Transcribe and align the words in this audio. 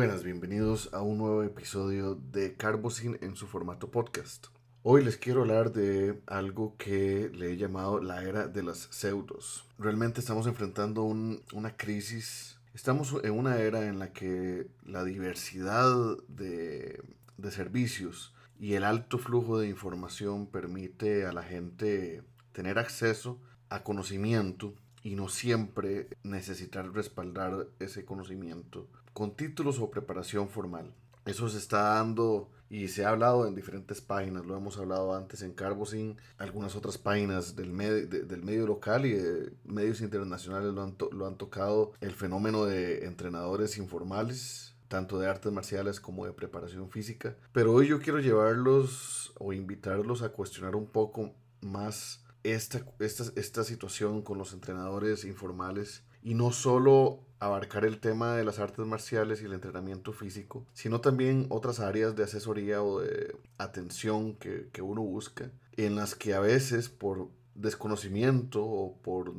buenas, 0.00 0.24
bienvenidos 0.24 0.88
a 0.94 1.02
un 1.02 1.18
nuevo 1.18 1.42
episodio 1.42 2.14
de 2.14 2.54
Carbosin 2.54 3.18
en 3.20 3.36
su 3.36 3.46
formato 3.46 3.90
podcast. 3.90 4.46
Hoy 4.82 5.04
les 5.04 5.18
quiero 5.18 5.42
hablar 5.42 5.74
de 5.74 6.22
algo 6.26 6.74
que 6.78 7.30
le 7.34 7.52
he 7.52 7.58
llamado 7.58 8.00
la 8.00 8.22
era 8.22 8.46
de 8.48 8.62
las 8.62 8.88
pseudos. 8.90 9.66
Realmente 9.78 10.20
estamos 10.20 10.46
enfrentando 10.46 11.02
una 11.02 11.76
crisis, 11.76 12.58
estamos 12.72 13.14
en 13.22 13.32
una 13.38 13.58
era 13.58 13.88
en 13.88 13.98
la 13.98 14.10
que 14.14 14.68
la 14.86 15.04
diversidad 15.04 15.94
de 16.28 17.02
servicios 17.50 18.32
y 18.58 18.72
el 18.76 18.84
alto 18.84 19.18
flujo 19.18 19.58
de 19.58 19.68
información 19.68 20.46
permite 20.46 21.26
a 21.26 21.32
la 21.32 21.42
gente 21.42 22.22
tener 22.52 22.78
acceso 22.78 23.38
a 23.68 23.82
conocimiento 23.82 24.72
y 25.02 25.14
no 25.14 25.28
siempre 25.28 26.08
necesitar 26.22 26.90
respaldar 26.90 27.66
ese 27.80 28.06
conocimiento 28.06 28.88
con 29.12 29.36
títulos 29.36 29.78
o 29.78 29.90
preparación 29.90 30.48
formal. 30.48 30.92
Eso 31.26 31.48
se 31.48 31.58
está 31.58 31.94
dando 31.94 32.50
y 32.70 32.86
se 32.86 33.04
ha 33.04 33.10
hablado 33.10 33.48
en 33.48 33.56
diferentes 33.56 34.00
páginas, 34.00 34.46
lo 34.46 34.56
hemos 34.56 34.78
hablado 34.78 35.14
antes 35.14 35.42
en 35.42 35.52
Carbosin, 35.52 36.16
algunas 36.38 36.76
otras 36.76 36.98
páginas 36.98 37.56
del, 37.56 37.76
del 37.76 38.42
medio 38.44 38.66
local 38.66 39.04
y 39.06 39.12
de 39.12 39.52
medios 39.64 40.00
internacionales 40.00 40.72
lo 40.72 40.82
han, 40.84 40.96
lo 41.10 41.26
han 41.26 41.36
tocado 41.36 41.92
el 42.00 42.12
fenómeno 42.12 42.66
de 42.66 43.06
entrenadores 43.06 43.76
informales, 43.76 44.76
tanto 44.86 45.18
de 45.18 45.28
artes 45.28 45.52
marciales 45.52 45.98
como 45.98 46.26
de 46.26 46.32
preparación 46.32 46.90
física. 46.90 47.36
Pero 47.52 47.72
hoy 47.72 47.88
yo 47.88 47.98
quiero 47.98 48.20
llevarlos 48.20 49.32
o 49.38 49.52
invitarlos 49.52 50.22
a 50.22 50.28
cuestionar 50.28 50.76
un 50.76 50.86
poco 50.86 51.34
más 51.60 52.24
esta, 52.44 52.84
esta, 53.00 53.24
esta 53.34 53.64
situación 53.64 54.22
con 54.22 54.38
los 54.38 54.52
entrenadores 54.52 55.24
informales 55.24 56.04
y 56.22 56.34
no 56.34 56.52
solo 56.52 57.24
abarcar 57.40 57.84
el 57.84 57.98
tema 57.98 58.36
de 58.36 58.44
las 58.44 58.58
artes 58.58 58.86
marciales 58.86 59.42
y 59.42 59.46
el 59.46 59.54
entrenamiento 59.54 60.12
físico, 60.12 60.66
sino 60.74 61.00
también 61.00 61.46
otras 61.48 61.80
áreas 61.80 62.14
de 62.14 62.24
asesoría 62.24 62.82
o 62.82 63.00
de 63.00 63.34
atención 63.58 64.34
que, 64.34 64.68
que 64.72 64.82
uno 64.82 65.02
busca, 65.02 65.50
en 65.76 65.96
las 65.96 66.14
que 66.14 66.34
a 66.34 66.40
veces 66.40 66.88
por 66.90 67.28
desconocimiento 67.54 68.64
o 68.64 68.96
por 68.98 69.32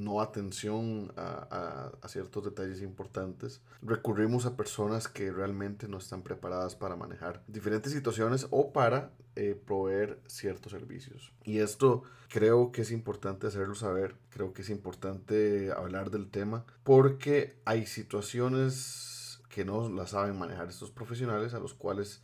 no 0.00 0.20
atención 0.20 1.12
a, 1.16 1.92
ciertos 2.08 2.44
detalles 2.44 2.82
importantes, 2.82 3.62
recurrimos 3.82 4.46
a 4.46 4.56
personas 4.56 5.06
que 5.06 5.30
realmente 5.30 5.86
no 5.86 5.98
están 5.98 6.22
preparadas 6.22 6.74
para 6.74 6.96
manejar 6.96 7.42
diferentes 7.46 7.92
situaciones 7.92 8.48
o 8.50 8.72
para 8.72 9.12
eh, 9.36 9.60
proveer 9.64 10.20
ciertos 10.26 10.72
servicios. 10.72 11.32
Y 11.44 11.58
esto 11.58 12.02
creo 12.28 12.72
que 12.72 12.82
es 12.82 12.90
importante 12.90 13.46
hacerlo 13.46 13.74
saber, 13.74 14.16
creo 14.30 14.52
que 14.52 14.62
es 14.62 14.70
importante 14.70 15.70
hablar 15.70 16.10
del 16.10 16.30
tema 16.30 16.64
porque 16.82 17.60
hay 17.64 17.86
situaciones 17.86 19.40
que 19.48 19.64
no 19.64 19.88
las 19.88 20.10
saben 20.10 20.38
manejar 20.38 20.68
estos 20.68 20.90
profesionales 20.90 21.54
a 21.54 21.60
los 21.60 21.74
cuales 21.74 22.22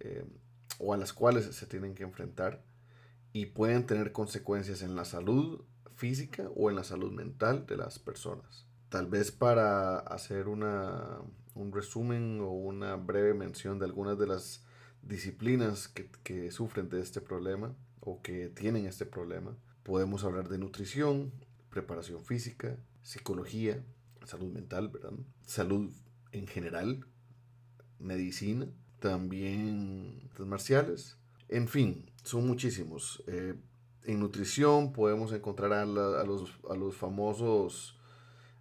eh, 0.00 0.24
o 0.78 0.94
a 0.94 0.96
las 0.96 1.12
cuales 1.12 1.44
se 1.44 1.66
tienen 1.66 1.94
que 1.94 2.02
enfrentar 2.02 2.62
y 3.32 3.46
pueden 3.46 3.86
tener 3.86 4.12
consecuencias 4.12 4.82
en 4.82 4.94
la 4.94 5.04
salud 5.04 5.62
física 6.02 6.50
o 6.56 6.68
en 6.68 6.74
la 6.74 6.82
salud 6.82 7.12
mental 7.12 7.64
de 7.64 7.76
las 7.76 8.00
personas. 8.00 8.66
Tal 8.88 9.06
vez 9.06 9.30
para 9.30 9.98
hacer 9.98 10.48
una, 10.48 11.20
un 11.54 11.72
resumen 11.72 12.40
o 12.40 12.50
una 12.50 12.96
breve 12.96 13.34
mención 13.34 13.78
de 13.78 13.84
algunas 13.84 14.18
de 14.18 14.26
las 14.26 14.64
disciplinas 15.00 15.86
que, 15.86 16.50
sufren 16.50 16.88
de 16.88 17.00
este 17.00 17.20
problema 17.20 17.76
o 18.00 18.20
que 18.20 18.48
tienen 18.48 18.86
este 18.86 19.06
problema, 19.06 19.56
podemos 19.84 20.24
hablar 20.24 20.48
de 20.48 20.58
nutrición, 20.58 21.32
preparación 21.70 22.24
física, 22.24 22.76
psicología, 23.02 23.84
salud 24.24 24.52
mental, 24.52 24.88
¿verdad? 24.88 25.12
salud 25.46 25.88
en 26.32 26.48
general, 26.48 27.06
medicina, 28.00 28.66
también 28.98 30.20
artes 30.30 30.46
marciales, 30.46 31.16
en 31.48 31.68
fin, 31.68 32.10
son 32.24 32.44
muchísimos. 32.48 33.22
Eh, 33.28 33.54
en 34.04 34.20
nutrición 34.20 34.92
podemos 34.92 35.32
encontrar 35.32 35.72
a, 35.72 35.84
los, 35.84 36.50
a 36.68 36.74
los, 36.74 36.96
famosos 36.96 37.96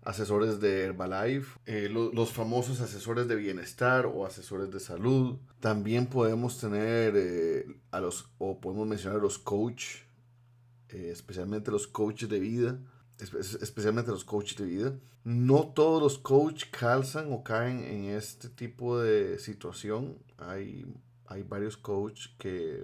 asesores 0.04 0.60
de 0.60 0.86
Herbalife, 0.86 1.60
eh, 1.66 1.90
los 1.90 2.32
famosos 2.32 2.82
asesores 2.82 3.28
de 3.28 3.36
bienestar 3.36 4.06
o 4.06 4.26
asesores 4.26 4.72
de 4.72 4.80
salud. 4.80 5.38
También 5.60 6.08
podemos 6.08 6.60
tener 6.60 7.14
eh, 7.16 7.66
a 7.92 8.00
los, 8.00 8.30
o 8.38 8.60
podemos 8.60 8.88
mencionar 8.88 9.20
a 9.20 9.22
los 9.22 9.38
coach, 9.38 9.98
eh, 10.90 11.10
especialmente 11.12 11.72
los 11.72 11.88
coaches 11.88 12.30
de 12.30 12.40
vida, 12.40 12.80
especialmente 13.20 14.12
los 14.12 14.24
coaches 14.24 14.58
de 14.58 14.66
vida. 14.66 14.94
No 15.24 15.68
todos 15.68 16.02
los 16.02 16.18
coaches 16.18 16.68
calzan 16.72 17.32
o 17.32 17.44
caen 17.44 17.84
en 17.84 18.06
este 18.06 18.50
tipo 18.50 19.00
de 19.00 19.38
situación. 19.38 20.18
Hay, 20.40 20.86
hay 21.28 21.44
varios 21.44 21.78
coaches 21.78 22.34
que 22.40 22.84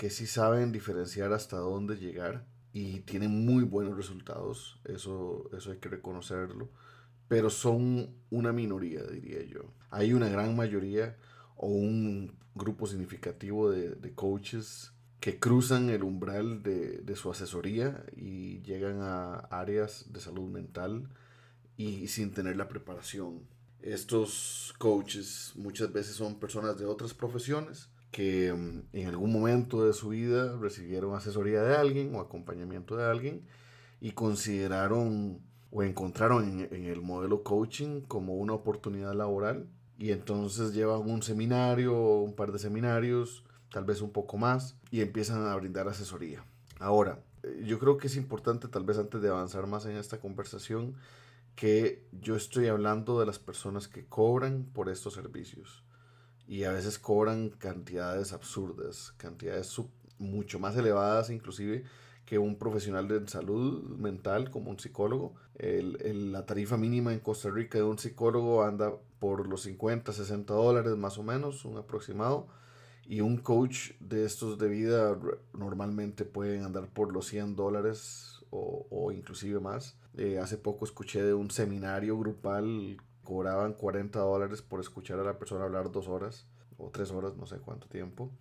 que 0.00 0.08
sí 0.08 0.26
saben 0.26 0.72
diferenciar 0.72 1.34
hasta 1.34 1.58
dónde 1.58 1.98
llegar 1.98 2.46
y 2.72 3.00
tienen 3.00 3.44
muy 3.44 3.64
buenos 3.64 3.98
resultados, 3.98 4.80
eso, 4.84 5.50
eso 5.54 5.72
hay 5.72 5.76
que 5.76 5.90
reconocerlo, 5.90 6.70
pero 7.28 7.50
son 7.50 8.08
una 8.30 8.50
minoría, 8.50 9.02
diría 9.02 9.42
yo. 9.42 9.60
Hay 9.90 10.14
una 10.14 10.30
gran 10.30 10.56
mayoría 10.56 11.18
o 11.54 11.66
un 11.66 12.34
grupo 12.54 12.86
significativo 12.86 13.70
de, 13.70 13.90
de 13.90 14.14
coaches 14.14 14.92
que 15.20 15.38
cruzan 15.38 15.90
el 15.90 16.02
umbral 16.02 16.62
de, 16.62 17.02
de, 17.02 17.14
su 17.14 17.30
asesoría 17.30 18.02
y 18.16 18.62
llegan 18.62 19.02
a 19.02 19.34
áreas 19.50 20.10
de 20.10 20.20
salud 20.20 20.48
mental 20.48 21.10
y 21.76 22.08
sin 22.08 22.32
tener 22.32 22.56
la 22.56 22.68
preparación. 22.68 23.42
Estos 23.82 24.74
coaches 24.78 25.52
muchas 25.56 25.92
veces 25.92 26.16
son 26.16 26.40
personas 26.40 26.78
de 26.78 26.86
otras 26.86 27.12
profesiones 27.12 27.90
que 28.10 28.52
mm, 28.52 28.96
en 28.96 29.08
algún 29.08 29.32
momento 29.32 29.84
de 29.84 29.92
su 29.92 30.10
vida 30.10 30.56
recibieron 30.56 31.14
asesoría 31.14 31.62
de 31.62 31.76
alguien 31.76 32.14
o 32.14 32.20
acompañamiento 32.20 32.96
de 32.96 33.04
alguien 33.04 33.42
y 34.00 34.12
consideraron 34.12 35.40
o 35.70 35.82
encontraron 35.84 36.66
en, 36.70 36.84
el 36.86 37.00
modelo 37.00 37.44
coaching 37.44 38.00
como 38.02 38.34
una 38.34 38.54
oportunidad 38.54 39.14
laboral 39.14 39.68
y 39.98 40.10
entonces 40.10 40.74
llevan 40.74 41.08
un 41.08 41.22
seminario 41.22 41.94
un 41.94 42.34
par 42.34 42.50
de 42.50 42.58
seminarios, 42.58 43.44
tal 43.70 43.84
vez 43.84 44.00
un 44.00 44.10
poco 44.10 44.36
más, 44.36 44.76
y 44.90 45.02
empiezan 45.02 45.46
a 45.46 45.54
brindar 45.54 45.86
asesoría. 45.86 46.42
Ahora, 46.80 47.20
eh, 47.42 47.62
yo 47.66 47.78
creo 47.78 47.98
que 47.98 48.08
es 48.08 48.16
importante, 48.16 48.66
tal 48.66 48.84
vez 48.84 48.98
antes 48.98 49.20
de 49.20 49.28
avanzar 49.28 49.66
más 49.66 49.84
en 49.84 49.96
esta 49.96 50.18
conversación, 50.18 50.94
que 51.54 52.08
yo 52.12 52.34
estoy 52.34 52.66
hablando 52.68 53.20
de 53.20 53.26
las 53.26 53.38
personas 53.38 53.86
que 53.86 54.06
cobran 54.06 54.64
por 54.72 54.88
estos 54.88 55.14
servicios 55.14 55.84
y 56.50 56.64
a 56.64 56.72
veces 56.72 56.98
cobran 56.98 57.50
cantidades 57.50 58.32
absurdas, 58.32 59.14
cantidades 59.18 59.80
mucho 60.18 60.58
más 60.58 60.76
elevadas 60.76 61.30
inclusive 61.30 61.84
que 62.26 62.40
un 62.40 62.56
profesional 62.58 63.06
de 63.06 63.24
salud 63.28 63.84
mental 63.96 64.50
como 64.50 64.72
un 64.72 64.78
psicólogo. 64.80 65.32
El, 65.54 66.32
la 66.32 66.46
tarifa 66.46 66.76
mínima 66.76 67.12
en 67.12 67.20
Costa 67.20 67.50
Rica 67.50 67.78
de 67.78 67.84
un 67.84 67.98
psicólogo 67.98 68.64
anda 68.64 68.92
por 69.20 69.46
los 69.46 69.62
50, 69.62 70.12
60 70.12 70.52
dólares 70.52 70.96
más 70.96 71.18
o 71.18 71.22
menos, 71.22 71.64
un 71.64 71.76
aproximado. 71.78 72.48
Y 73.06 73.20
un 73.20 73.36
coach 73.36 73.92
de 74.00 74.24
estos 74.24 74.58
de 74.58 74.68
vida 74.68 75.16
normalmente 75.52 76.24
pueden 76.24 76.64
andar 76.64 76.88
por 76.88 77.12
los 77.12 77.26
100 77.26 77.54
dólares 77.54 78.44
o, 78.50 78.88
o 78.90 79.12
inclusive 79.12 79.60
más. 79.60 79.96
Eh, 80.16 80.40
hace 80.40 80.58
poco 80.58 80.84
escuché 80.84 81.22
de 81.22 81.34
un 81.34 81.50
seminario 81.52 82.18
grupal 82.18 82.98
cobraban 83.30 83.74
40 83.74 84.18
dólares 84.18 84.60
por 84.60 84.80
escuchar 84.80 85.20
a 85.20 85.22
la 85.22 85.38
persona 85.38 85.62
hablar 85.62 85.92
dos 85.92 86.08
horas 86.08 86.48
o 86.78 86.90
tres 86.90 87.12
horas, 87.12 87.36
no 87.36 87.46
sé 87.46 87.58
cuánto 87.58 87.86
tiempo. 87.86 88.32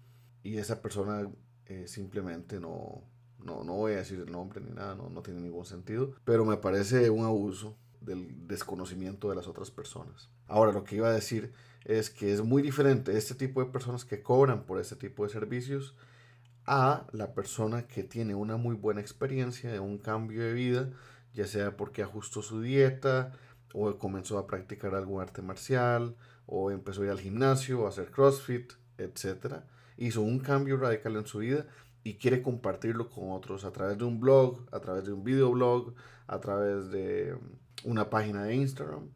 Y 0.42 0.58
esa 0.58 0.82
persona 0.82 1.30
eh, 1.68 1.88
simplemente 1.88 2.60
no, 2.60 3.04
no, 3.38 3.64
no 3.64 3.74
voy 3.74 3.92
a 3.92 3.98
decir 3.98 4.18
el 4.18 4.32
nombre 4.32 4.62
ni 4.62 4.72
nada, 4.72 4.96
no, 4.96 5.08
no 5.12 5.22
tiene 5.22 5.42
ningún 5.42 5.64
sentido. 5.64 6.16
Pero 6.26 6.44
me 6.44 6.58
parece 6.58 7.12
un 7.12 7.24
abuso 7.24 7.78
del 8.02 8.48
desconocimiento 8.48 9.30
de 9.30 9.36
las 9.36 9.46
otras 9.46 9.70
personas. 9.70 10.32
Ahora, 10.48 10.72
lo 10.72 10.84
que 10.84 10.96
iba 10.96 11.10
a 11.10 11.14
decir 11.14 11.54
es 11.86 12.10
que 12.10 12.34
es 12.34 12.42
muy 12.42 12.64
diferente 12.64 13.16
este 13.16 13.36
tipo 13.36 13.64
de 13.64 13.70
personas 13.70 14.06
que 14.06 14.24
cobran 14.24 14.66
por 14.66 14.80
este 14.80 14.96
tipo 14.96 15.24
de 15.24 15.30
servicios 15.30 15.96
a 16.66 17.06
la 17.12 17.36
persona 17.36 17.86
que 17.86 18.02
tiene 18.02 18.34
una 18.34 18.58
muy 18.58 18.76
buena 18.76 19.02
experiencia 19.02 19.72
de 19.72 19.80
un 19.80 20.00
cambio 20.00 20.42
de 20.42 20.54
vida, 20.54 20.90
ya 21.36 21.46
sea 21.46 21.78
porque 21.78 22.02
ajustó 22.02 22.42
su 22.42 22.60
dieta, 22.60 23.34
o 23.74 23.98
comenzó 23.98 24.38
a 24.38 24.48
practicar 24.48 24.96
algún 24.96 25.22
arte 25.22 25.42
marcial, 25.42 26.16
o 26.46 26.72
empezó 26.72 27.02
a 27.02 27.06
ir 27.06 27.12
al 27.12 27.20
gimnasio, 27.20 27.86
a 27.86 27.90
hacer 27.90 28.12
CrossFit, 28.12 28.74
etc. 28.98 29.62
Hizo 29.98 30.22
un 30.22 30.40
cambio 30.40 30.78
radical 30.78 31.16
en 31.16 31.28
su 31.28 31.40
vida 31.40 31.68
y 32.04 32.16
quiere 32.16 32.42
compartirlo 32.42 33.10
con 33.10 33.32
otros 33.32 33.66
a 33.66 33.72
través 33.72 33.98
de 33.98 34.06
un 34.06 34.20
blog, 34.20 34.66
a 34.72 34.80
través 34.80 35.06
de 35.06 35.14
un 35.14 35.24
videoblog, 35.24 35.94
a 36.28 36.40
través 36.40 36.90
de 36.90 37.38
una 37.84 38.10
página 38.10 38.44
de 38.46 38.56
Instagram. 38.56 39.10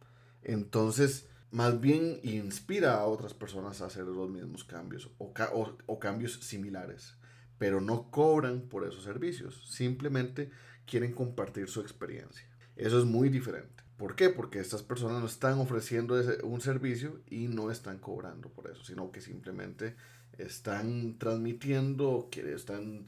Entonces, 0.44 1.28
más 1.52 1.80
bien 1.80 2.20
inspira 2.24 2.96
a 2.96 3.06
otras 3.06 3.34
personas 3.34 3.82
a 3.82 3.86
hacer 3.86 4.06
los 4.06 4.30
mismos 4.30 4.64
cambios 4.64 5.10
o 5.18 6.00
cambios 6.00 6.34
similares, 6.42 7.18
pero 7.58 7.80
no 7.80 8.12
cobran 8.12 8.62
por 8.62 8.86
esos 8.88 9.04
servicios, 9.04 9.70
simplemente 9.72 10.52
quieren 10.86 11.14
compartir 11.14 11.70
su 11.70 11.82
experiencia. 11.82 12.48
Eso 12.76 13.00
es 13.00 13.06
muy 13.06 13.30
diferente. 13.30 13.84
¿Por 13.98 14.16
qué? 14.16 14.30
Porque 14.30 14.60
estas 14.60 14.84
personas 14.84 15.22
no 15.22 15.28
están 15.28 15.60
ofreciendo 15.60 16.16
un 16.44 16.62
servicio 16.62 17.22
y 17.30 17.48
no 17.48 17.72
están 17.72 18.00
cobrando 18.00 18.50
por 18.50 18.70
eso, 18.70 18.84
sino 18.84 19.12
que 19.12 19.22
simplemente 19.22 19.96
están 20.38 21.18
transmitiendo, 21.20 22.30
están 22.34 23.06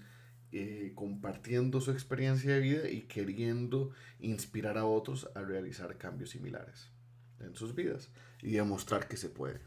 eh, 0.51 0.93
compartiendo 0.95 1.81
su 1.81 1.91
experiencia 1.91 2.53
de 2.53 2.59
vida 2.59 2.89
y 2.89 3.01
queriendo 3.01 3.91
inspirar 4.19 4.77
a 4.77 4.85
otros 4.85 5.29
a 5.35 5.41
realizar 5.41 5.97
cambios 5.97 6.29
similares 6.29 6.91
en 7.39 7.55
sus 7.55 7.75
vidas 7.75 8.09
y 8.41 8.51
demostrar 8.51 9.07
que 9.07 9.17
se 9.17 9.29
puede. 9.29 9.59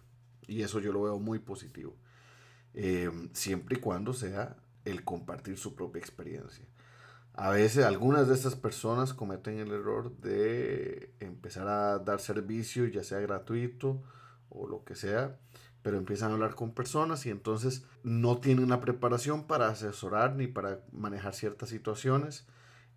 Y 0.47 0.63
eso 0.63 0.81
yo 0.81 0.93
lo 0.93 1.03
veo 1.03 1.19
muy 1.19 1.41
positivo. 1.41 1.97
Eh, 2.75 3.11
siempre 3.33 3.77
y 3.77 3.81
cuando 3.81 4.13
sea 4.13 4.57
el 4.85 5.05
compartir 5.05 5.59
su 5.59 5.75
propia 5.75 6.01
experiencia. 6.01 6.65
A 7.41 7.51
veces 7.51 7.85
algunas 7.85 8.27
de 8.27 8.35
estas 8.35 8.57
personas 8.57 9.15
cometen 9.15 9.61
el 9.61 9.71
error 9.71 10.11
de 10.17 11.15
empezar 11.21 11.69
a 11.69 12.01
dar 12.01 12.19
servicio, 12.19 12.85
ya 12.89 13.05
sea 13.05 13.21
gratuito 13.21 14.03
o 14.49 14.67
lo 14.67 14.83
que 14.83 14.97
sea, 14.97 15.39
pero 15.81 15.99
empiezan 15.99 16.33
a 16.33 16.35
hablar 16.35 16.57
con 16.57 16.75
personas 16.75 17.27
y 17.27 17.31
entonces 17.31 17.87
no 18.03 18.39
tienen 18.39 18.71
la 18.71 18.81
preparación 18.81 19.47
para 19.47 19.69
asesorar 19.69 20.35
ni 20.35 20.49
para 20.49 20.81
manejar 20.91 21.33
ciertas 21.33 21.69
situaciones 21.69 22.45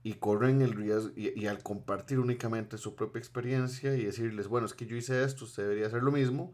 y 0.01 0.13
corren 0.13 0.63
el 0.63 0.73
riesgo 0.73 1.11
y, 1.15 1.45
al 1.45 1.61
compartir 1.61 2.17
únicamente 2.17 2.79
su 2.79 2.95
propia 2.95 3.19
experiencia 3.19 3.95
y 3.95 4.05
decirles, 4.05 4.47
bueno, 4.47 4.65
es 4.65 4.73
que 4.73 4.87
yo 4.87 4.95
hice 4.95 5.23
esto, 5.23 5.45
usted 5.45 5.61
debería 5.61 5.85
hacer 5.85 6.01
lo 6.01 6.11
mismo, 6.11 6.51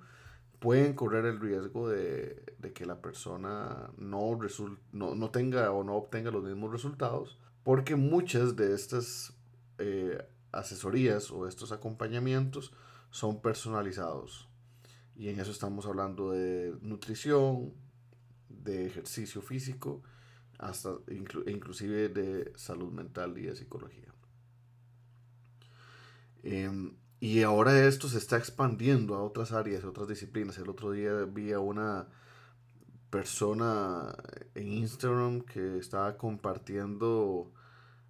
pueden 0.59 0.93
correr 0.93 1.23
el 1.23 1.39
riesgo 1.39 1.87
de, 1.87 2.43
que 2.75 2.85
la 2.85 2.99
persona 3.01 3.91
no, 3.97 4.37
no, 4.91 5.15
no, 5.15 5.29
tenga 5.29 5.71
o 5.71 5.85
no 5.85 5.95
obtenga 5.95 6.31
los 6.31 6.43
mismos 6.43 6.69
resultados, 6.73 7.39
porque 7.67 7.97
muchas 7.97 8.55
de 8.55 8.73
estas 8.73 9.33
eh, 9.77 10.25
asesorías 10.53 11.31
o 11.31 11.49
estos 11.49 11.73
acompañamientos 11.73 12.71
son 13.09 13.41
personalizados. 13.41 14.47
Y 15.17 15.27
en 15.27 15.41
eso 15.41 15.51
estamos 15.51 15.85
hablando 15.85 16.31
de 16.31 16.77
nutrición, 16.79 17.73
de 18.47 18.85
ejercicio 18.85 19.41
físico, 19.41 20.01
hasta 20.57 20.91
inclusive 21.11 22.07
de 22.07 22.53
salud 22.55 22.89
mental 22.93 23.37
y 23.37 23.47
de 23.47 23.55
psicología. 23.57 24.13
Em, 26.43 26.95
y 27.19 27.41
ahora 27.43 27.85
esto 27.85 28.07
se 28.07 28.17
está 28.17 28.37
expandiendo 28.37 29.13
a 29.15 29.23
otras 29.23 29.51
áreas, 29.51 29.83
a 29.83 29.89
otras 29.89 30.07
disciplinas. 30.07 30.57
El 30.57 30.69
otro 30.69 30.91
día 30.91 31.11
vi 31.25 31.51
a 31.51 31.59
una 31.59 32.07
persona 33.09 34.15
en 34.55 34.71
Instagram 34.71 35.41
que 35.41 35.77
estaba 35.77 36.17
compartiendo, 36.17 37.51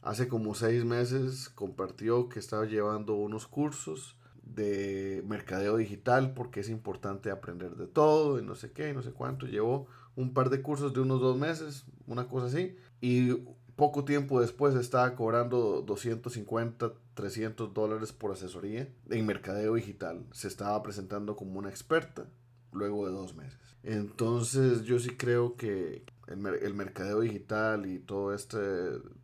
hace 0.08 0.30
como 0.30 0.56
seis 0.56 0.86
meses, 0.86 1.50
compartió 1.50 2.30
que 2.30 2.40
estaba 2.40 2.66
llevando 2.66 3.16
unos 3.16 3.46
cursos 3.46 4.18
de 4.42 5.22
mercadeo 5.28 5.76
digital 5.76 6.34
porque 6.34 6.62
es 6.62 6.70
importante 6.70 7.30
aprender 7.30 7.76
de 7.76 7.88
todo 7.88 8.40
y 8.40 8.42
no 8.42 8.56
sé 8.56 8.72
qué, 8.72 8.94
no 8.94 9.04
sé 9.04 9.12
cuánto. 9.12 9.48
Llevó 9.48 9.88
un 10.16 10.34
par 10.34 10.50
de 10.50 10.62
cursos 10.62 10.94
de 10.94 11.02
unos 11.02 11.20
dos 11.20 11.38
meses, 11.38 11.86
una 12.06 12.30
cosa 12.30 12.48
así, 12.48 12.78
y 13.02 13.34
poco 13.76 14.06
tiempo 14.06 14.40
después 14.40 14.74
estaba 14.76 15.14
cobrando 15.14 15.82
250, 15.82 16.94
300 17.14 17.74
dólares 17.74 18.14
por 18.14 18.32
asesoría 18.32 18.88
en 19.10 19.26
mercadeo 19.26 19.76
digital. 19.76 20.26
Se 20.32 20.48
estaba 20.48 20.82
presentando 20.84 21.36
como 21.36 21.60
una 21.60 21.70
experta 21.70 22.26
luego 22.72 23.06
de 23.06 23.12
dos 23.12 23.36
meses. 23.36 23.60
Entonces 23.84 24.84
yo 24.84 25.00
sí 25.00 25.10
creo 25.18 25.58
que 25.58 26.06
el, 26.28 26.46
el 26.46 26.74
mercadeo 26.74 27.22
digital 27.22 27.86
y 27.86 28.00
todo 28.00 28.34
este, 28.34 28.58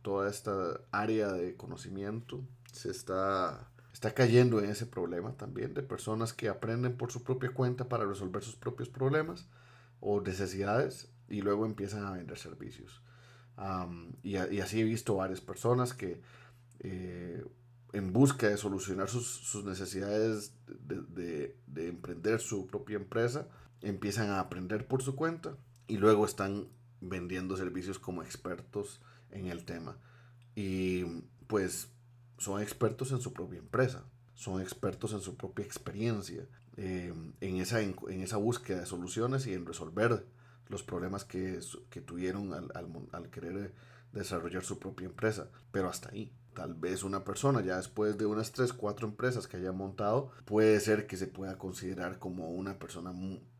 toda 0.01 0.29
esta 0.29 0.79
área 0.91 1.31
de 1.31 1.55
conocimiento 1.55 2.41
se 2.71 2.89
está 2.89 3.69
está 3.93 4.13
cayendo 4.13 4.59
en 4.59 4.69
ese 4.69 4.85
problema 4.85 5.37
también 5.37 5.73
de 5.73 5.83
personas 5.83 6.33
que 6.33 6.49
aprenden 6.49 6.97
por 6.97 7.11
su 7.11 7.23
propia 7.23 7.51
cuenta 7.53 7.87
para 7.87 8.05
resolver 8.05 8.43
sus 8.43 8.55
propios 8.55 8.89
problemas 8.89 9.47
o 10.01 10.19
necesidades 10.19 11.09
y 11.29 11.41
luego 11.41 11.65
empiezan 11.65 12.03
a 12.05 12.11
vender 12.11 12.37
servicios. 12.37 13.01
y, 14.23 14.35
así 14.35 14.81
he 14.81 14.83
visto 14.83 15.15
varias 15.15 15.41
personas 15.41 15.93
que 15.93 16.21
eh, 16.79 17.45
en 17.93 18.11
busca 18.11 18.49
de 18.49 18.57
solucionar 18.57 19.07
sus, 19.07 19.63
necesidades 19.63 20.53
de, 20.67 21.55
de, 21.67 21.87
emprender 21.87 22.39
su 22.41 22.65
propia 22.65 22.97
empresa, 22.97 23.47
empiezan 23.81 24.31
a 24.31 24.39
aprender 24.39 24.87
por 24.87 25.03
su 25.03 25.15
cuenta 25.15 25.55
y 25.87 25.97
luego 25.97 26.25
están 26.25 26.67
vendiendo 27.03 27.57
servicios 27.57 27.99
como 27.99 28.23
expertos 28.23 29.01
en 29.31 29.47
el 29.47 29.65
tema. 29.65 29.97
Y 30.55 31.03
pues 31.47 31.89
son 32.37 32.61
expertos 32.61 33.11
en 33.11 33.21
su 33.21 33.33
propia 33.33 33.59
empresa, 33.59 34.03
son 34.33 34.61
expertos 34.61 35.13
en 35.13 35.21
su 35.21 35.35
propia 35.35 35.65
experiencia, 35.65 36.47
eh, 36.77 37.13
en, 37.41 37.57
esa, 37.57 37.81
en, 37.81 37.95
esa 38.21 38.37
búsqueda 38.37 38.81
de 38.81 38.85
soluciones 38.85 39.45
y 39.47 39.53
en 39.53 39.65
resolver 39.65 40.25
los 40.69 40.83
problemas 40.83 41.23
que, 41.23 41.59
que 41.89 42.01
tuvieron 42.01 42.53
al, 42.53 42.71
al, 42.73 42.87
al, 43.11 43.29
querer 43.29 43.73
desarrollar 44.11 44.63
su 44.63 44.79
propia 44.79 45.05
empresa. 45.05 45.49
Pero 45.71 45.89
hasta 45.89 46.09
ahí. 46.09 46.31
Tal 46.55 46.75
vez 46.75 47.03
una 47.03 47.23
persona 47.23 47.61
ya 47.61 47.77
después 47.77 48.17
de 48.17 48.27
unas 48.27 48.51
3, 48.51 48.73
4 48.73 49.07
empresas 49.07 49.47
que 49.47 49.57
haya 49.57 49.71
montado, 49.71 50.31
puede 50.45 50.79
ser 50.79 51.07
que 51.07 51.17
se 51.17 51.27
pueda 51.27 51.57
considerar 51.57 52.19
como 52.19 52.51
una 52.51 52.77
persona 52.77 53.11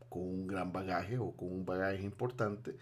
con 0.08 0.22
un 0.22 0.46
gran 0.46 0.72
bagaje 0.72 1.18
o 1.18 1.32
con 1.32 1.52
un 1.52 1.66
bagaje 1.66 2.04
importante 2.04 2.76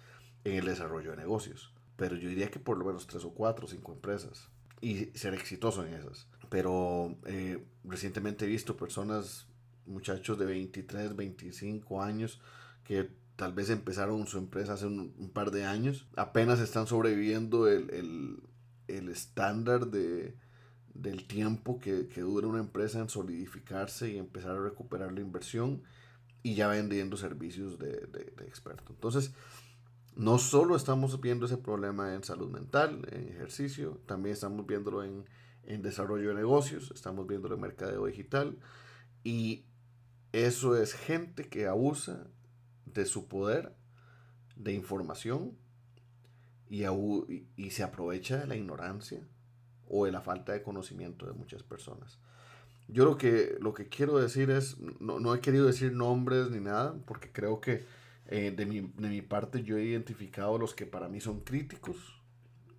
en 0.45 0.55
el 0.55 0.67
desarrollo 0.67 1.11
de 1.13 1.19
negocios. 1.19 1.73
Pero 1.97 2.17
yo 2.17 2.29
diría 2.29 2.51
que 2.51 2.59
por 2.59 2.79
lo 2.79 2.85
menos 2.85 3.07
3 3.07 3.25
o 3.25 3.31
4 3.31 3.65
o 3.65 3.69
5 3.69 3.93
empresas 3.93 4.49
y 4.81 5.07
ser 5.15 5.35
exitoso 5.35 5.85
en 5.87 5.95
esas. 5.95 6.27
Pero 6.51 7.17
eh, 7.27 7.65
recientemente 7.85 8.45
he 8.45 8.49
visto 8.49 8.77
personas, 8.77 9.47
muchachos 9.87 10.39
de 10.39 10.45
23, 10.45 11.17
25 11.17 12.03
años, 12.03 12.41
que 12.85 13.09
tal 13.37 13.53
vez 13.53 13.71
empezaron 13.71 14.27
su 14.27 14.39
empresa 14.39 14.75
hace 14.75 14.87
un, 14.87 15.31
par 15.33 15.51
de 15.51 15.65
años, 15.65 16.07
apenas 16.17 16.61
están 16.61 16.87
sobreviviendo 16.87 17.69
el, 17.69 17.91
el, 17.91 18.43
el 18.89 19.09
estándar 19.09 19.87
de, 19.87 20.37
del 20.95 21.27
tiempo 21.27 21.79
que, 21.79 22.09
que, 22.09 22.21
dura 22.21 22.47
una 22.49 22.61
empresa 22.61 22.99
en 22.99 23.09
solidificarse 23.09 24.11
y 24.11 24.19
empezar 24.19 24.57
a 24.57 24.63
recuperar 24.63 25.13
la 25.13 25.21
inversión 25.21 25.83
y 26.43 26.55
ya 26.55 26.69
vendiendo 26.69 27.17
servicios 27.17 27.79
de, 27.79 27.93
de, 27.93 28.33
de 28.37 28.45
experto. 28.45 28.93
Entonces, 28.93 29.33
no 30.17 30.39
solo 30.39 30.77
estamos 30.77 31.21
viendo 31.21 31.47
ese 31.47 31.57
problema 31.57 32.15
en 32.15 32.23
salud 32.23 32.51
mental, 32.51 33.07
en 33.11 33.29
ejercicio, 33.29 34.01
también 34.07 34.35
estamos 34.35 34.67
viéndolo 34.67 35.05
en, 35.05 35.25
desarrollo 35.83 36.31
de 36.31 36.35
negocios, 36.35 36.91
estamos 36.95 37.27
viéndolo 37.27 37.55
en 37.55 37.63
mercadeo 37.63 38.07
digital 38.07 38.59
y 39.25 39.65
eso 40.33 40.77
es 40.77 40.93
gente 40.93 41.49
que 41.49 41.67
abusa 41.67 42.27
de 42.85 43.07
su 43.07 43.27
poder 43.27 43.75
de 44.57 44.75
información 44.75 45.57
y, 46.69 46.85
y, 47.57 47.71
se 47.71 47.83
aprovecha 47.83 48.39
de 48.39 48.47
la 48.47 48.57
ignorancia 48.57 49.27
o 49.89 50.05
de 50.05 50.13
la 50.13 50.21
falta 50.21 50.53
de 50.53 50.63
conocimiento 50.63 51.27
de 51.27 51.33
muchas 51.33 51.63
personas. 51.63 52.19
Yo 52.89 53.05
lo 53.05 53.17
que, 53.17 53.57
lo 53.61 53.73
que 53.73 53.89
quiero 53.89 54.19
decir 54.19 54.51
es, 54.51 54.79
no, 55.01 55.21
no 55.21 55.35
he 55.35 55.41
querido 55.41 55.67
decir 55.67 55.93
nombres 55.93 56.51
ni 56.51 56.61
nada, 56.61 56.95
porque 57.07 57.31
creo 57.31 57.61
que 57.61 57.85
eh, 58.27 58.53
de, 58.57 58.67
mi, 58.67 58.81
de, 58.81 59.09
mi, 59.09 59.23
parte 59.23 59.63
yo 59.63 59.77
he 59.77 59.85
identificado 59.85 60.57
los 60.59 60.75
que 60.75 60.87
para 60.87 61.09
mí 61.09 61.21
son 61.21 61.41
críticos 61.41 61.97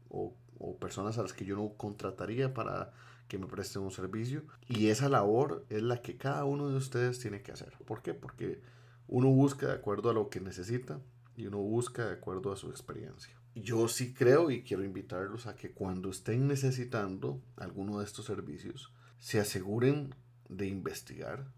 o, 0.10 0.36
personas 0.80 1.18
a 1.18 1.24
las 1.24 1.34
que 1.34 1.44
yo 1.44 1.58
no 1.58 1.74
contrataría 1.76 2.54
para 2.54 2.94
que 3.28 3.38
me 3.38 3.48
presten 3.48 3.82
un 3.82 3.92
servicio. 3.92 4.44
Y 4.68 4.88
esa 4.88 5.10
labor 5.10 5.66
es 5.70 5.84
la 5.84 6.02
que 6.02 6.18
cada 6.18 6.46
uno 6.46 6.70
de 6.70 6.78
ustedes 6.78 7.20
tiene 7.20 7.42
que 7.42 7.52
hacer. 7.52 7.74
¿Por 7.86 8.02
qué? 8.02 8.14
Porque 8.14 8.62
uno 9.08 9.30
busca 9.30 9.68
de 9.68 9.74
acuerdo 9.74 10.10
a 10.10 10.14
lo 10.14 10.30
que 10.30 10.40
necesita 10.40 11.02
y 11.36 11.48
uno 11.48 11.58
busca 11.58 12.06
de 12.06 12.14
acuerdo 12.14 12.52
a 12.52 12.56
su 12.56 12.70
experiencia. 12.70 13.38
Yo 13.56 13.88
sí 13.90 14.14
creo 14.14 14.52
y 14.52 14.64
quiero 14.64 14.86
invitarlos 14.86 15.48
a 15.48 15.56
que 15.56 15.72
cuando 15.72 16.10
estén 16.10 16.48
necesitando 16.48 17.42
alguno 17.58 18.00
de 18.00 18.06
estos 18.06 18.26
servicios, 18.26 18.94
se 19.20 19.40
aseguren 19.40 20.16
de 20.48 20.68
investigar, 20.68 21.52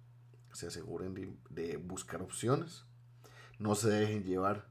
se 0.52 0.68
aseguren 0.68 1.38
de 1.50 1.78
buscar 1.78 2.22
opciones 2.22 2.86
no 3.60 3.76
se 3.76 3.90
dejen 3.90 4.24
llevar 4.24 4.68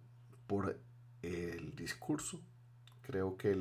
por 0.46 0.78
el 1.22 1.74
discurso. 1.74 2.40
Creo 3.02 3.36
que 3.36 3.52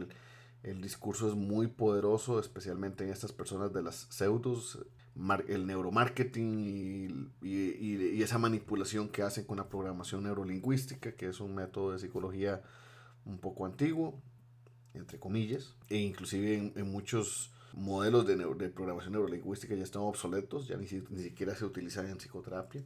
el, 0.63 0.81
discurso 0.81 1.27
es 1.27 1.35
muy 1.35 1.67
poderoso, 1.67 2.39
especialmente 2.39 3.03
en 3.03 3.09
estas 3.09 3.31
personas 3.31 3.73
de 3.73 3.83
las 3.83 4.07
pseudos, 4.09 4.79
el 5.47 5.67
neuromarketing 5.67 6.59
y, 7.41 7.47
y, 7.47 8.21
esa 8.23 8.37
manipulación 8.37 9.09
que 9.09 9.21
hacen 9.21 9.45
con 9.45 9.57
la 9.57 9.67
programación 9.67 10.23
neurolingüística, 10.23 11.13
que 11.13 11.27
es 11.27 11.39
un 11.39 11.55
método 11.55 11.91
de 11.91 11.99
psicología 11.99 12.61
un 13.25 13.37
poco 13.39 13.65
antiguo, 13.65 14.21
entre 14.93 15.19
comillas, 15.19 15.75
e 15.89 15.97
inclusive 15.97 16.73
en, 16.75 16.91
muchos 16.91 17.51
modelos 17.73 18.25
de, 18.25 18.37
de, 18.37 18.69
programación 18.69 19.13
neurolingüística 19.13 19.75
ya 19.75 19.83
están 19.83 20.03
obsoletos, 20.03 20.67
ya 20.67 20.77
ni, 20.77 20.85
ni 21.09 21.23
siquiera 21.23 21.55
se 21.55 21.65
utilizan 21.65 22.07
en 22.07 22.17
psicoterapia. 22.17 22.83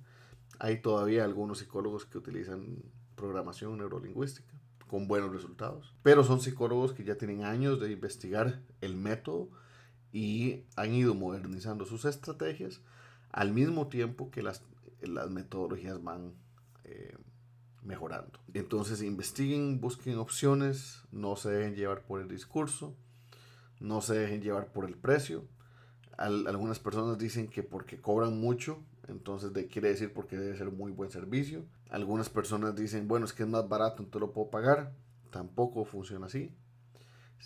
Hay 0.59 0.81
todavía 0.81 1.23
algunos 1.23 1.59
psicólogos 1.59 2.05
que 2.05 2.17
utilizan 2.17 2.83
programación 3.15 3.77
neurolingüística 3.77 4.53
con 4.87 5.07
buenos 5.07 5.31
resultados, 5.31 5.93
pero 6.01 6.23
son 6.23 6.39
psicólogos 6.39 6.93
que 6.93 7.03
ya 7.03 7.17
tienen 7.17 7.43
años 7.43 7.79
de 7.79 7.91
investigar 7.91 8.61
el 8.81 8.95
método 8.95 9.49
y 10.13 10.63
han 10.75 10.93
ido 10.93 11.13
modernizando 11.13 11.85
sus 11.85 12.05
estrategias 12.05 12.81
al 13.31 13.51
mismo 13.51 13.87
tiempo 13.87 14.31
que 14.31 14.41
las, 14.41 14.63
las 15.01 15.29
metodologías 15.29 16.01
van 16.01 16.33
eh, 16.85 17.15
mejorando. 17.83 18.39
Entonces 18.53 19.01
investiguen, 19.01 19.81
busquen 19.81 20.17
opciones, 20.17 21.03
no 21.11 21.35
se 21.35 21.49
dejen 21.49 21.75
llevar 21.75 22.03
por 22.03 22.21
el 22.21 22.27
discurso, 22.27 22.95
no 23.79 24.01
se 24.01 24.15
dejen 24.17 24.41
llevar 24.41 24.71
por 24.71 24.85
el 24.85 24.95
precio. 24.95 25.45
algunas 26.17 26.79
personas 26.79 27.17
dicen 27.17 27.47
que 27.47 27.63
porque 27.63 27.99
cobran 28.01 28.39
mucho, 28.39 28.79
entonces 29.07 29.53
de, 29.53 29.67
quiere 29.67 29.89
decir 29.89 30.13
porque 30.13 30.37
debe 30.37 30.57
ser 30.57 30.71
muy 30.71 30.91
buen 30.91 31.09
servicio. 31.09 31.65
Algunas 31.89 32.29
personas 32.29 32.75
dicen, 32.75 33.07
bueno, 33.07 33.25
es 33.25 33.33
que 33.33 33.43
es 33.43 33.49
más 33.49 33.67
barato, 33.67 34.03
entonces 34.03 34.27
lo 34.27 34.33
puedo 34.33 34.49
pagar. 34.49 34.93
Tampoco 35.31 35.85
funciona 35.85 36.25
así. 36.25 36.51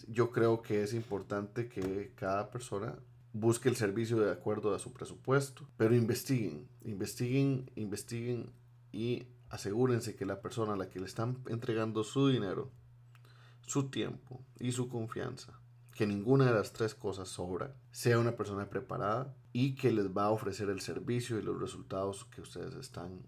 Yo 0.08 0.32
creo 0.32 0.62
que 0.62 0.84
es 0.84 0.94
importante 0.94 1.68
que 1.68 2.14
cada 2.16 2.50
persona 2.50 2.96
busque 3.34 3.70
el 3.70 3.76
servicio 3.76 4.20
de 4.20 4.32
acuerdo 4.32 4.74
a 4.74 4.80
su 4.80 4.94
presupuesto, 4.94 5.68
pero 5.78 5.96
investiguen, 5.96 6.68
investiguen, 6.84 7.72
investiguen 7.76 8.52
y 8.92 9.28
asegúrense 9.50 10.16
que 10.16 10.26
la 10.26 10.42
persona 10.42 10.74
a 10.74 10.78
la 10.78 10.90
que 10.90 11.00
le 11.00 11.06
están 11.06 11.38
entregando 11.48 12.04
su 12.04 12.30
dinero, 12.30 12.72
su 13.62 13.90
tiempo 13.90 14.44
y 14.60 14.72
su 14.72 14.90
confianza, 14.90 15.60
que 16.02 16.08
ninguna 16.08 16.48
de 16.48 16.54
las 16.54 16.74
tres 16.74 16.96
cosas 16.96 17.30
sobra, 17.30 17.76
sea 17.92 18.18
una 18.18 18.32
persona 18.32 18.68
preparada 18.68 19.36
y 19.54 19.76
que 19.76 19.92
les 19.92 20.08
va 20.08 20.24
a 20.24 20.32
ofrecer 20.32 20.68
el 20.70 20.82
servicio 20.82 21.38
y 21.38 21.44
los 21.44 21.62
resultados 21.62 22.26
que 22.26 22.42
ustedes 22.42 22.74
están 22.74 23.22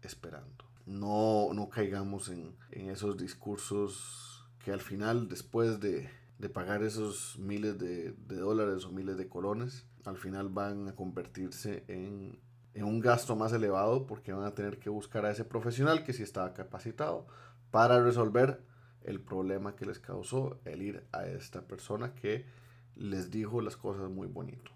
esperando. 0.00 0.64
No, 0.86 1.48
no 1.52 1.68
caigamos 1.68 2.28
en, 2.28 2.54
en 2.70 2.88
esos 2.88 3.16
discursos 3.16 4.48
que 4.64 4.70
al 4.70 4.80
final, 4.80 5.28
después 5.28 5.80
de, 5.80 6.08
de 6.38 6.48
pagar 6.48 6.84
esos 6.84 7.36
miles 7.36 7.76
de, 7.80 8.12
dólares 8.28 8.84
o 8.84 8.92
miles 8.92 9.16
de 9.16 9.28
colones, 9.28 9.84
al 10.04 10.16
final 10.16 10.50
van 10.50 10.86
a 10.86 10.94
convertirse 10.94 11.82
en 11.88 12.38
en 12.74 12.84
un 12.84 13.00
gasto 13.00 13.34
más 13.34 13.52
elevado 13.52 14.06
porque 14.06 14.32
van 14.32 14.44
a 14.44 14.54
tener 14.54 14.78
que 14.78 14.90
buscar 14.90 15.24
a 15.24 15.32
ese 15.32 15.44
profesional 15.44 16.04
que 16.04 16.12
sí 16.12 16.22
estaba 16.22 16.54
capacitado 16.54 17.26
para 17.72 18.00
resolver 18.00 18.62
el 19.02 19.20
problema 19.20 19.76
que 19.76 19.86
les 19.86 19.98
causó 19.98 20.60
el 20.64 20.82
ir 20.82 21.04
a 21.12 21.26
esta 21.26 21.66
persona 21.66 22.14
que 22.14 22.44
les 22.96 23.30
dijo 23.30 23.62
las 23.62 23.76
cosas 23.76 24.10
muy 24.10 24.26
bonito. 24.26 24.70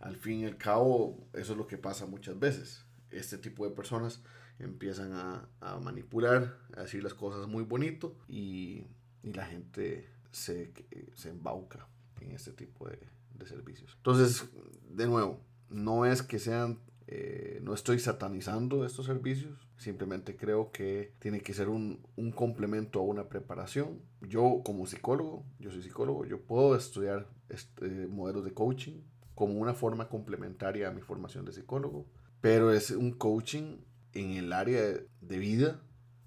Al 0.00 0.16
fin 0.16 0.40
y 0.40 0.44
al 0.46 0.56
cabo, 0.56 1.26
eso 1.32 1.52
es 1.52 1.58
lo 1.58 1.66
que 1.66 1.78
pasa 1.78 2.06
muchas 2.06 2.38
veces. 2.38 2.84
Este 3.10 3.38
tipo 3.38 3.68
de 3.68 3.74
personas 3.74 4.22
empiezan 4.58 5.12
a, 5.12 5.48
manipular, 5.80 6.58
a 6.76 6.82
decir 6.82 7.02
las 7.02 7.14
cosas 7.14 7.46
muy 7.46 7.62
bonito 7.62 8.16
y, 8.28 8.84
y 9.22 9.32
la 9.32 9.46
gente 9.46 10.08
se, 10.30 10.72
se, 11.14 11.30
embauca 11.30 11.86
en 12.20 12.32
este 12.32 12.52
tipo 12.52 12.88
de, 12.88 12.98
de 13.34 13.46
servicios. 13.46 13.94
Entonces, 13.96 14.48
de 14.88 15.06
nuevo, 15.06 15.40
no 15.70 16.06
es 16.06 16.22
que 16.22 16.38
sean, 16.38 16.78
eh, 17.06 17.57
no 17.68 17.74
estoy 17.74 17.98
satanizando 17.98 18.86
estos 18.86 19.04
servicios, 19.04 19.68
simplemente 19.76 20.36
creo 20.36 20.72
que 20.72 21.12
tiene 21.18 21.40
que 21.40 21.52
ser 21.52 21.68
un, 21.68 22.00
complemento 22.34 22.98
a 22.98 23.02
una 23.02 23.28
preparación. 23.28 24.00
Yo 24.22 24.62
como 24.64 24.86
psicólogo, 24.86 25.44
yo 25.58 25.70
soy 25.70 25.82
psicólogo, 25.82 26.24
yo 26.24 26.40
puedo 26.40 26.74
estudiar 26.74 27.28
este, 27.50 28.06
modelos 28.06 28.46
de 28.46 28.54
coaching 28.54 29.02
como 29.34 29.52
una 29.60 29.74
forma 29.74 30.08
complementaria 30.08 30.88
a 30.88 30.92
mi 30.92 31.02
formación 31.02 31.44
de 31.44 31.52
psicólogo, 31.52 32.06
pero 32.40 32.72
es 32.72 32.90
un 32.90 33.12
coaching 33.12 33.76
en 34.14 34.32
el 34.32 34.54
área 34.54 34.80
de 35.20 35.38
vida, 35.38 35.82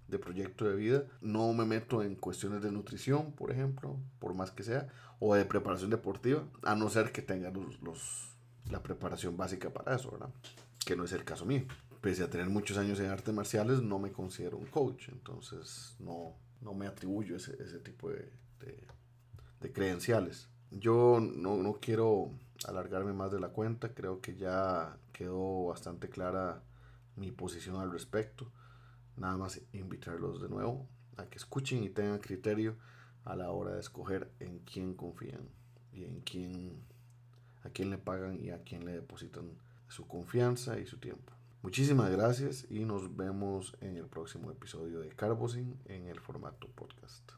de 0.09 0.19
proyecto 0.19 0.69
de 0.69 0.75
vida. 0.75 1.05
No 1.21 1.51
me 1.53 1.65
meto 1.65 2.03
en 2.03 2.13
cuestiones 2.13 2.61
de 2.61 2.71
nutrición, 2.71 3.31
por 3.31 3.49
ejemplo, 3.49 3.97
por 4.19 4.35
más 4.35 4.51
que 4.51 4.61
sea, 4.61 4.89
o 5.19 5.33
de 5.33 5.45
preparación 5.45 5.89
deportiva, 5.89 6.47
a 6.61 6.75
no 6.75 6.87
ser 6.91 7.11
que 7.11 7.23
tenga 7.23 7.49
los 7.49 8.29
la 8.69 8.83
preparación 8.83 9.35
básica 9.35 9.71
para 9.71 9.95
eso, 9.95 10.11
¿verdad? 10.11 10.29
Que 10.85 10.95
no 10.95 11.03
es 11.03 11.11
el 11.13 11.23
caso 11.23 11.45
mío. 11.45 11.65
Pese 12.01 12.23
a 12.23 12.29
tener 12.29 12.49
muchos 12.49 12.77
años 12.77 12.99
en 12.99 13.09
artes 13.09 13.33
marciales, 13.33 13.81
no 13.81 13.99
me 13.99 14.11
considero 14.11 14.57
un 14.57 14.65
coach, 14.65 15.09
entonces 15.09 15.95
no, 15.99 16.35
no 16.61 16.73
me 16.73 16.87
atribuyo 16.87 17.35
ese, 17.35 17.61
ese 17.61 17.79
tipo 17.79 18.09
de, 18.09 18.31
de, 18.59 18.87
de, 19.59 19.71
credenciales. 19.71 20.49
Yo 20.71 21.19
no, 21.19 21.57
no 21.57 21.73
quiero 21.73 22.31
alargarme 22.67 23.13
más 23.13 23.31
de 23.31 23.39
la 23.39 23.49
cuenta, 23.49 23.93
creo 23.93 24.19
que 24.19 24.35
ya 24.35 24.97
quedó 25.13 25.65
bastante 25.65 26.09
clara 26.09 26.63
mi 27.15 27.31
posición 27.31 27.75
al 27.75 27.91
respecto. 27.91 28.51
Nada 29.17 29.37
más 29.37 29.61
invitarlos 29.73 30.41
de 30.41 30.49
nuevo 30.49 30.87
a 31.17 31.25
que 31.25 31.37
escuchen 31.37 31.83
y 31.83 31.89
tengan 31.89 32.19
criterio 32.19 32.77
a 33.23 33.35
la 33.35 33.51
hora 33.51 33.73
de 33.73 33.79
escoger 33.79 34.31
en 34.39 34.59
quién 34.59 34.95
confían 34.95 35.47
y 35.93 36.05
en 36.05 36.21
quién 36.21 36.83
a 37.63 37.69
quién 37.69 37.91
le 37.91 37.97
pagan 37.97 38.43
y 38.43 38.49
a 38.49 38.63
quién 38.63 38.85
le 38.85 38.93
depositan 38.93 39.51
su 39.91 40.07
confianza 40.07 40.79
y 40.79 40.85
su 40.85 40.97
tiempo. 40.97 41.33
Muchísimas 41.61 42.09
gracias 42.09 42.65
y 42.69 42.85
nos 42.85 43.15
vemos 43.15 43.75
en 43.81 43.97
el 43.97 44.07
próximo 44.07 44.49
episodio 44.49 44.99
de 44.99 45.09
Carbosin 45.09 45.77
en 45.85 46.07
el 46.07 46.19
formato 46.19 46.67
podcast. 46.69 47.31